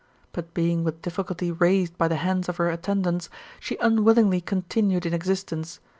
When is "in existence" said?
5.05-5.79